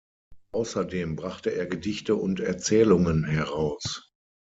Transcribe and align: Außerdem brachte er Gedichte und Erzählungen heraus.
Außerdem 0.53 1.15
brachte 1.15 1.51
er 1.53 1.67
Gedichte 1.67 2.15
und 2.15 2.39
Erzählungen 2.39 3.23
heraus. 3.23 4.11